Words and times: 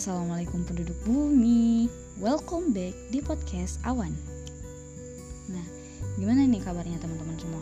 Assalamualaikum 0.00 0.64
penduduk 0.64 0.96
bumi. 1.04 1.84
Welcome 2.16 2.72
back 2.72 2.96
di 3.12 3.20
podcast 3.20 3.76
Awan. 3.84 4.16
Nah, 5.52 5.66
gimana 6.16 6.48
nih 6.48 6.56
kabarnya 6.64 6.96
teman-teman 6.96 7.36
semua? 7.36 7.60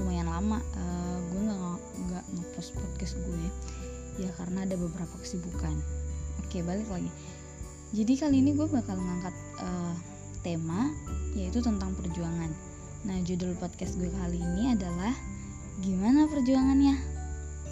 Lumayan 0.00 0.32
lama 0.32 0.64
uh, 0.80 1.20
gue 1.28 1.40
gak, 1.44 1.80
nggak 2.08 2.24
ngepost 2.24 2.72
podcast 2.72 3.20
gue. 3.20 3.44
Ya 4.16 4.32
karena 4.40 4.64
ada 4.64 4.80
beberapa 4.80 5.12
kesibukan. 5.20 5.76
Oke, 6.40 6.64
balik 6.64 6.88
lagi. 6.88 7.12
Jadi 7.92 8.16
kali 8.16 8.40
ini 8.40 8.56
gue 8.56 8.64
bakal 8.64 8.96
ngangkat 8.96 9.36
uh, 9.60 9.92
tema 10.40 10.88
Yaitu 11.36 11.60
tentang 11.60 11.92
perjuangan. 12.00 12.48
Nah, 13.04 13.20
judul 13.28 13.52
podcast 13.60 14.00
gue 14.00 14.08
kali 14.08 14.40
ini 14.40 14.72
adalah 14.72 15.12
Gimana 15.84 16.24
perjuangannya? 16.32 16.96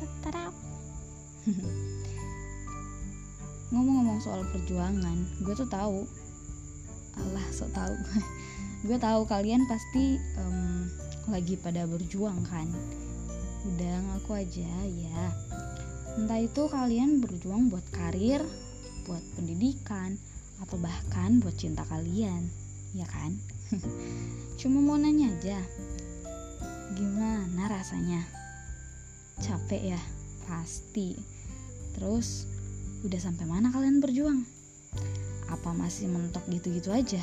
Tatarap 0.00 0.56
ngomong-ngomong 3.74 4.22
soal 4.22 4.46
perjuangan 4.54 5.18
gue 5.42 5.54
tuh 5.58 5.66
tahu. 5.66 6.06
Allah 7.18 7.46
so 7.50 7.66
tahu. 7.74 7.94
Gue 8.84 9.00
tahu 9.00 9.24
kalian 9.24 9.64
pasti 9.64 10.20
um, 10.36 10.84
lagi 11.32 11.56
pada 11.56 11.88
berjuang 11.88 12.44
kan? 12.44 12.68
Udah 13.64 13.96
ngaku 14.04 14.44
aja 14.44 14.76
ya. 14.84 15.22
Entah 16.20 16.44
itu 16.44 16.68
kalian 16.68 17.24
berjuang 17.24 17.72
buat 17.72 17.86
karir 17.90 18.44
buat 19.08 19.24
pendidikan 19.36 20.20
atau 20.60 20.76
bahkan 20.76 21.40
buat 21.40 21.56
cinta 21.56 21.80
kalian 21.88 22.44
ya 22.92 23.08
kan? 23.08 23.40
Cuma 24.60 24.84
mau 24.84 25.00
nanya 25.00 25.32
aja 25.32 25.58
gimana 26.94 27.72
rasanya? 27.72 28.20
Capek 29.40 29.96
ya 29.96 30.00
pasti. 30.44 31.16
Terus 31.96 32.46
Udah 33.04 33.20
sampai 33.20 33.44
mana 33.44 33.68
kalian 33.68 34.00
berjuang? 34.00 34.48
Apa 35.52 35.76
masih 35.76 36.08
mentok 36.08 36.40
gitu-gitu 36.48 36.88
aja? 36.88 37.20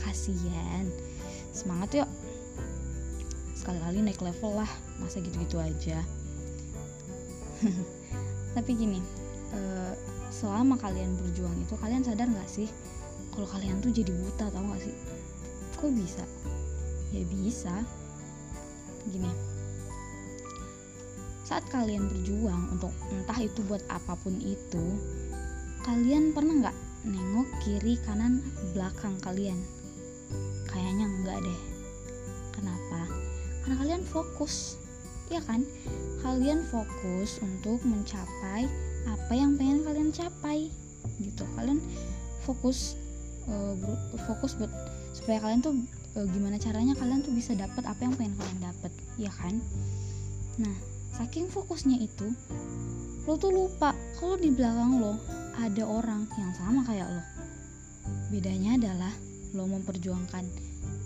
Kasian. 0.00 0.88
Semangat 1.52 2.00
yuk. 2.00 2.08
Sekali-kali 3.52 4.00
naik 4.00 4.24
level 4.24 4.64
lah, 4.64 4.70
masa 4.96 5.20
gitu-gitu 5.20 5.60
aja. 5.60 6.00
Tapi 8.56 8.70
gini, 8.72 9.04
uh, 9.52 9.92
selama 10.32 10.80
kalian 10.80 11.12
berjuang 11.20 11.60
itu 11.60 11.76
kalian 11.76 12.00
sadar 12.00 12.32
gak 12.32 12.48
sih 12.48 12.72
kalau 13.36 13.44
kalian 13.52 13.84
tuh 13.84 13.92
jadi 13.92 14.08
buta 14.16 14.48
tau 14.48 14.64
gak 14.64 14.80
sih? 14.80 14.96
Kok 15.76 15.92
bisa? 15.92 16.24
Ya 17.12 17.20
bisa. 17.28 17.84
Gini, 19.12 19.28
saat 21.42 21.66
kalian 21.70 22.06
berjuang 22.06 22.70
untuk 22.70 22.94
entah 23.10 23.38
itu 23.42 23.60
buat 23.66 23.82
apa 23.90 24.14
pun 24.22 24.38
itu 24.38 24.84
kalian 25.82 26.30
pernah 26.30 26.54
nggak 26.66 26.78
nengok 27.02 27.48
kiri 27.66 27.98
kanan 28.06 28.38
belakang 28.70 29.18
kalian? 29.18 29.58
Kayaknya 30.70 31.06
enggak 31.10 31.38
deh. 31.42 31.60
Kenapa? 32.54 33.00
Karena 33.62 33.76
kalian 33.82 34.02
fokus. 34.06 34.78
Ya 35.26 35.42
kan? 35.42 35.66
Kalian 36.22 36.62
fokus 36.70 37.42
untuk 37.42 37.82
mencapai 37.82 38.70
apa 39.10 39.32
yang 39.34 39.58
pengen 39.58 39.82
kalian 39.82 40.14
capai 40.14 40.70
gitu. 41.18 41.42
Kalian 41.58 41.82
fokus 42.46 42.94
uh, 43.50 43.74
fokus 44.30 44.54
buat 44.54 44.70
supaya 45.10 45.42
kalian 45.42 45.60
tuh 45.60 45.74
uh, 46.14 46.26
gimana 46.30 46.56
caranya 46.62 46.94
kalian 46.94 47.26
tuh 47.26 47.34
bisa 47.34 47.58
dapat 47.58 47.82
apa 47.82 48.00
yang 48.06 48.14
pengen 48.14 48.38
kalian 48.38 48.60
dapat 48.70 48.92
ya 49.18 49.32
kan? 49.34 49.58
Nah 50.62 50.91
saking 51.12 51.46
fokusnya 51.52 52.00
itu 52.00 52.32
lo 53.28 53.38
tuh 53.38 53.54
lupa 53.54 53.94
kalau 54.18 54.34
di 54.34 54.50
belakang 54.50 54.98
lo 54.98 55.14
ada 55.60 55.84
orang 55.84 56.24
yang 56.40 56.52
sama 56.56 56.80
kayak 56.88 57.06
lo. 57.06 57.22
Bedanya 58.32 58.80
adalah 58.80 59.12
lo 59.52 59.68
memperjuangkan 59.68 60.48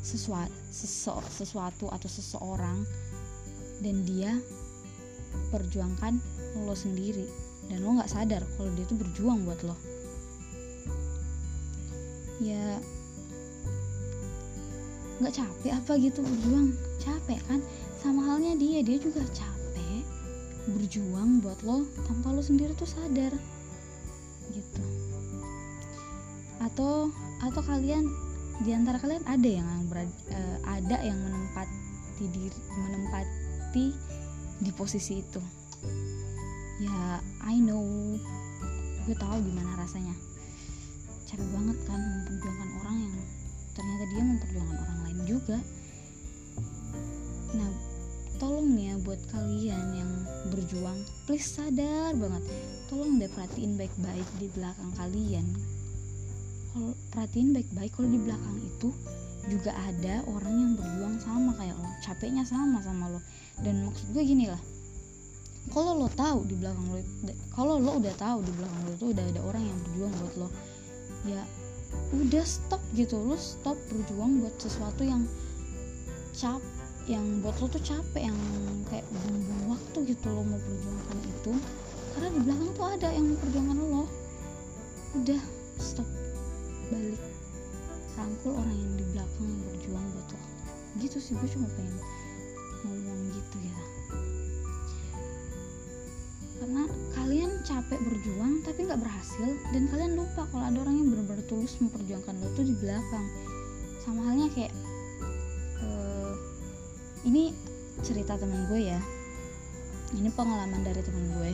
sesuatu, 0.00 0.54
sesu, 0.70 1.12
sesuatu 1.28 1.90
atau 1.90 2.08
seseorang 2.08 2.86
dan 3.82 4.06
dia 4.06 4.32
perjuangkan 5.52 6.16
lo 6.62 6.72
sendiri 6.72 7.26
dan 7.68 7.82
lo 7.82 7.98
nggak 7.98 8.08
sadar 8.08 8.40
kalau 8.56 8.70
dia 8.78 8.86
tuh 8.86 8.96
berjuang 8.96 9.42
buat 9.44 9.60
lo. 9.66 9.76
Ya 12.40 12.78
nggak 15.20 15.36
capek 15.36 15.72
apa 15.74 15.92
gitu 16.00 16.22
berjuang? 16.22 16.72
Capek 17.02 17.40
kan? 17.50 17.60
Sama 18.00 18.24
halnya 18.24 18.54
dia 18.56 18.80
dia 18.80 18.96
juga 18.96 19.20
capek 19.34 19.55
berjuang 20.66 21.38
buat 21.42 21.62
lo 21.62 21.86
tanpa 22.06 22.34
lo 22.34 22.42
sendiri 22.42 22.74
tuh 22.74 22.88
sadar. 22.88 23.30
Gitu. 24.50 24.82
Atau 26.58 27.14
atau 27.42 27.62
kalian 27.62 28.06
di 28.64 28.72
antara 28.72 28.96
kalian 28.96 29.22
ada 29.28 29.48
yang 29.48 29.68
berada, 29.86 30.10
uh, 30.32 30.58
ada 30.64 30.96
yang 31.04 31.18
menempati 31.20 32.24
diri 32.32 32.58
menempati 32.72 33.86
di 34.64 34.70
posisi 34.72 35.20
itu? 35.20 35.42
Ya 36.82 37.20
I 37.44 37.60
know. 37.62 37.84
Gue 39.06 39.14
tahu 39.14 39.38
gimana 39.44 39.78
rasanya. 39.78 40.16
Capek 41.26 41.46
banget 41.52 41.78
kan 41.86 42.00
memperjuangkan 42.00 42.70
orang 42.82 42.96
yang 43.06 43.14
ternyata 43.76 44.04
dia 44.08 44.22
memperjuangkan 44.24 44.78
orang 44.82 44.98
lain 45.04 45.20
juga. 45.28 45.58
Nah 47.54 47.70
tolong 48.36 48.76
ya 48.76 48.94
buat 49.00 49.20
kalian 49.32 49.84
yang 49.96 50.12
berjuang 50.52 51.00
please 51.24 51.58
sadar 51.58 52.12
banget. 52.16 52.44
Tolong 52.86 53.18
deh 53.18 53.30
perhatiin 53.32 53.74
baik-baik 53.76 54.28
di 54.38 54.46
belakang 54.52 54.90
kalian. 54.94 55.46
Kalau 56.72 56.92
perhatiin 57.12 57.50
baik-baik 57.56 57.92
kalau 57.96 58.08
di 58.12 58.20
belakang 58.20 58.56
itu 58.60 58.88
juga 59.46 59.72
ada 59.74 60.26
orang 60.26 60.54
yang 60.54 60.72
berjuang 60.76 61.16
sama 61.22 61.50
kayak 61.56 61.76
lo. 61.78 61.90
Capeknya 62.04 62.44
sama 62.44 62.78
sama 62.84 63.10
lo. 63.10 63.20
Dan 63.64 63.88
maksud 63.88 64.12
gue 64.12 64.22
gini 64.22 64.46
lah 64.52 64.60
kalau 65.72 65.98
lo 65.98 66.08
tahu 66.14 66.46
di 66.46 66.54
belakang 66.54 66.86
lo 66.94 67.00
kalau 67.50 67.82
lo 67.82 67.98
udah 67.98 68.14
tahu 68.14 68.38
di 68.44 68.52
belakang 68.54 68.80
lo 68.86 68.90
itu 68.94 69.06
udah 69.10 69.24
ada 69.34 69.40
orang 69.42 69.62
yang 69.66 69.78
berjuang 69.82 70.12
buat 70.22 70.34
lo 70.38 70.48
ya 71.26 71.42
udah 72.14 72.44
stop 72.46 72.82
gitu. 72.94 73.18
Lo 73.18 73.34
stop 73.34 73.74
berjuang 73.90 74.42
buat 74.42 74.54
sesuatu 74.60 75.02
yang 75.02 75.26
cap 76.36 76.60
yang 77.06 77.38
buat 77.38 77.54
lo 77.62 77.70
tuh 77.70 77.82
capek 77.82 78.26
yang 78.26 78.38
kayak 78.90 79.06
buang-buang 79.14 79.78
waktu 79.78 79.98
gitu 80.10 80.26
lo 80.26 80.42
mau 80.42 80.58
perjuangkan 80.58 81.18
itu. 81.22 81.52
Karena 82.14 82.28
di 82.34 82.40
belakang 82.42 82.70
tuh 82.74 82.86
ada 82.90 83.08
yang 83.14 83.26
memperjuangkan 83.30 83.78
lo. 83.78 84.04
Udah 85.22 85.42
stop. 85.78 86.08
Balik. 86.90 87.22
Rangkul 88.18 88.52
orang 88.58 88.74
yang 88.74 88.92
di 88.98 89.04
belakang 89.14 89.46
yang 89.46 89.62
berjuang 89.70 90.04
buat 90.18 90.28
lo. 90.34 90.40
Gitu 90.98 91.16
sih 91.22 91.32
gue 91.38 91.48
cuma 91.54 91.70
pengen 91.78 91.96
ngomong 92.82 93.20
gitu 93.30 93.56
ya. 93.62 93.78
Karena 96.56 96.82
kalian 97.14 97.50
capek 97.62 98.00
berjuang 98.02 98.66
tapi 98.66 98.82
nggak 98.82 98.98
berhasil 98.98 99.50
dan 99.70 99.86
kalian 99.92 100.18
lupa 100.18 100.48
kalau 100.50 100.64
ada 100.66 100.78
orang 100.82 100.98
yang 100.98 101.08
benar-benar 101.14 101.44
tulus 101.46 101.78
memperjuangkan 101.78 102.34
lo 102.42 102.50
tuh 102.58 102.66
di 102.66 102.74
belakang. 102.82 103.26
Sama 104.02 104.26
halnya 104.26 104.50
kayak 104.56 104.74
ini 107.26 107.50
cerita 108.06 108.38
temen 108.38 108.70
gue 108.70 108.86
ya. 108.86 109.00
Ini 110.14 110.30
pengalaman 110.30 110.86
dari 110.86 111.02
temen 111.02 111.26
gue. 111.34 111.52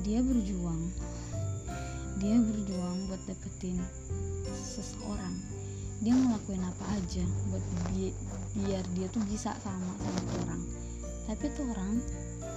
Dia 0.00 0.24
berjuang. 0.24 0.82
Dia 2.24 2.40
berjuang 2.40 2.96
buat 3.12 3.20
dapetin 3.28 3.76
seseorang. 4.56 5.36
Dia 6.00 6.16
ngelakuin 6.16 6.64
apa 6.64 6.84
aja 6.96 7.24
buat 7.52 7.64
bi 7.92 8.12
biar 8.56 8.84
dia 8.96 9.12
tuh 9.12 9.20
bisa 9.28 9.52
sama 9.60 9.92
sama 10.00 10.22
orang. 10.48 10.62
Tapi 11.28 11.44
tuh 11.52 11.68
orang 11.68 12.00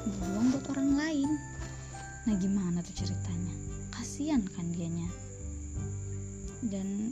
berjuang 0.08 0.48
buat 0.56 0.66
orang 0.72 0.90
lain. 0.96 1.30
Nah 2.24 2.36
gimana 2.40 2.80
tuh 2.80 2.96
ceritanya? 2.96 3.56
Kasian 3.92 4.48
kan 4.56 4.72
dianya. 4.72 5.12
Dan 6.64 7.12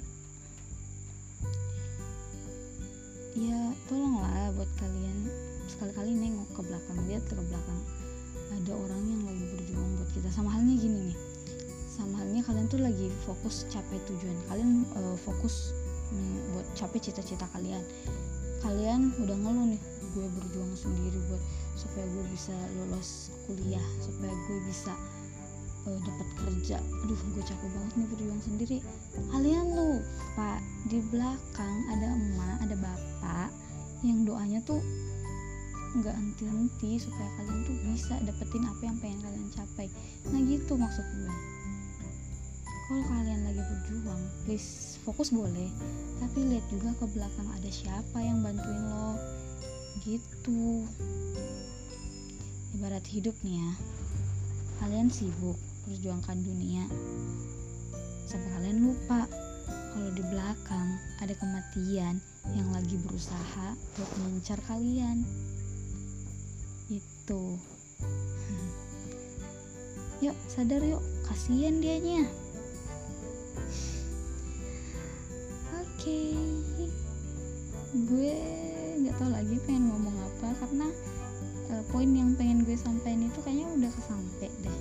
ya 3.35 3.59
tolonglah 3.91 4.55
buat 4.55 4.71
kalian. 4.79 5.27
Sekali-kali 5.67 6.15
nengok 6.15 6.49
ke 6.55 6.61
belakang 6.63 6.97
lihat 7.05 7.23
ke 7.27 7.35
belakang. 7.35 7.81
Ada 8.55 8.71
orang 8.71 9.03
yang 9.03 9.21
lagi 9.27 9.45
berjuang 9.51 9.89
buat 9.99 10.09
kita. 10.15 10.31
Sama 10.31 10.49
halnya 10.55 10.75
gini 10.79 11.11
nih. 11.11 11.17
Sama 11.91 12.23
halnya 12.23 12.41
kalian 12.47 12.67
tuh 12.71 12.79
lagi 12.79 13.11
fokus 13.27 13.67
capai 13.67 13.99
tujuan. 14.07 14.37
Kalian 14.47 14.87
uh, 14.95 15.19
fokus 15.19 15.75
um, 16.15 16.39
buat 16.55 16.67
capai 16.79 16.99
cita-cita 17.03 17.43
kalian. 17.51 17.83
Kalian 18.63 19.11
udah 19.19 19.35
ngeluh 19.35 19.67
nih 19.75 19.81
gue 20.15 20.27
berjuang 20.31 20.71
sendiri 20.79 21.19
buat 21.27 21.43
supaya 21.75 22.07
gue 22.07 22.25
bisa 22.31 22.55
lulus 22.79 23.35
kuliah 23.43 23.83
supaya 23.99 24.31
gue 24.31 24.59
bisa 24.63 24.95
uh, 25.85 25.99
dapat 26.01 26.27
kerja. 26.41 26.77
Aduh 27.05 27.19
gue 27.33 27.43
capek 27.45 27.69
banget 27.69 27.93
nih 27.97 28.07
berjuang 28.11 28.41
sendiri. 28.41 28.77
Kalian 29.31 29.65
lupa 29.73 30.51
di 30.89 30.99
belakang 31.09 31.77
ada 31.93 32.07
emak 32.13 32.57
ada 32.65 32.75
bapak 32.77 33.49
yang 34.03 34.25
doanya 34.25 34.61
tuh 34.65 34.81
nggak 35.95 36.11
henti-henti 36.11 36.99
supaya 36.99 37.29
kalian 37.39 37.59
tuh 37.63 37.75
bisa 37.87 38.15
dapetin 38.27 38.67
apa 38.67 38.81
yang 38.83 38.97
pengen 38.99 39.19
kalian 39.23 39.49
capai. 39.55 39.87
Nah 40.27 40.41
gitu 40.43 40.73
maksud 40.75 41.05
gue 41.15 41.33
kalau 42.85 43.01
kalian 43.09 43.41
lagi 43.49 43.61
berjuang 43.65 44.21
please 44.45 45.01
fokus 45.01 45.33
boleh. 45.33 45.69
Tapi 46.21 46.37
lihat 46.53 46.65
juga 46.69 46.93
ke 47.01 47.05
belakang 47.17 47.49
ada 47.49 47.69
siapa 47.73 48.17
yang 48.21 48.45
bantuin 48.45 48.83
lo. 48.85 49.17
Gitu. 50.05 50.85
Ibarat 52.77 53.01
hidup 53.09 53.33
nih 53.41 53.57
ya. 53.57 53.71
Kalian 54.83 55.09
sibuk 55.09 55.57
perjuangkan 55.85 56.41
dunia. 56.41 56.89
Sampai 58.25 58.49
kalian 58.57 58.81
lupa 58.81 59.29
kalau 59.93 60.09
di 60.11 60.25
belakang 60.25 60.97
ada 61.21 61.31
kematian 61.37 62.17
yang 62.57 62.67
lagi 62.73 62.97
berusaha 62.99 63.77
buat 63.77 64.11
mengincar 64.25 64.57
kalian. 64.65 65.21
Itu. 66.89 67.61
Yuk 70.25 70.35
sadar 70.49 70.81
yuk. 70.81 71.05
Kasihan 71.29 71.77
dianya. 71.79 72.25
Oke. 75.77 76.01
Okay. 76.01 76.33
gue 77.95 78.35
nggak 78.99 79.15
tahu 79.15 79.31
lagi 79.31 79.55
pengen 79.63 79.87
ngomong 79.87 80.19
apa 80.19 80.51
karena 80.59 80.87
uh, 81.71 81.83
poin 81.95 82.11
yang 82.11 82.35
pengen 82.35 82.67
gue 82.67 82.75
sampaikan 82.75 83.23
itu 83.23 83.39
kayaknya 83.39 83.71
udah 83.71 83.91
kesampe 83.95 84.51
deh 84.59 84.79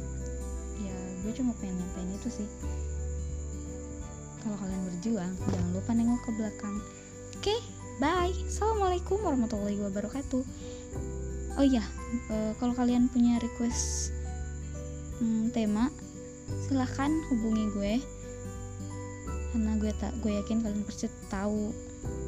gue 1.24 1.32
cuma 1.32 1.56
pengen 1.56 1.80
nyampein 1.80 2.12
itu 2.12 2.28
sih. 2.28 2.48
Kalau 4.44 4.60
kalian 4.60 4.82
berjuang 4.92 5.32
jangan 5.48 5.70
lupa 5.72 5.90
nengok 5.96 6.20
ke 6.20 6.30
belakang. 6.36 6.76
Oke 7.40 7.56
okay, 7.56 7.60
bye. 7.96 8.34
Assalamualaikum 8.44 9.16
warahmatullahi 9.24 9.80
wabarakatuh. 9.80 10.44
Oh 11.56 11.64
iya 11.64 11.80
uh, 12.28 12.52
kalau 12.60 12.76
kalian 12.76 13.08
punya 13.08 13.40
request 13.40 14.12
um, 15.24 15.48
tema 15.48 15.88
silahkan 16.68 17.08
hubungi 17.32 17.64
gue. 17.72 17.94
Karena 19.56 19.80
gue 19.80 19.92
tak 19.96 20.12
gue 20.20 20.36
yakin 20.44 20.60
kalian 20.60 20.84
pasti 20.84 21.08
tahu 21.32 21.72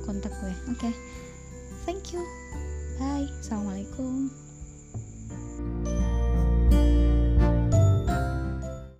kontak 0.08 0.32
gue. 0.40 0.54
Oke 0.72 0.88
okay. 0.88 0.92
thank 1.84 2.16
you. 2.16 2.24
Bye. 2.96 3.28
Assalamualaikum 3.44 4.45